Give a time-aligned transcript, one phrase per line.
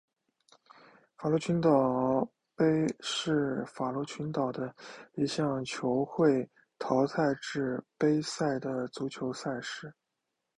[1.15, 4.75] 法罗群岛杯是法罗群岛的
[5.13, 9.93] 一项球会淘汰制杯赛的足球赛事。